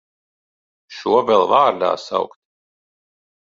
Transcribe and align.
Šo 1.01 1.19
vēl 1.27 1.45
vārdā 1.53 1.93
saukt! 2.07 2.43